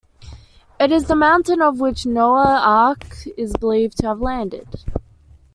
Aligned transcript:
It 0.79 0.91
is 0.91 1.07
the 1.07 1.15
mountain 1.15 1.61
on 1.61 1.77
which 1.77 2.07
Noah's 2.07 2.47
Ark 2.59 3.05
is 3.37 3.55
believed 3.55 3.97
to 3.99 4.07
have 4.07 4.19
landed. 4.19 4.79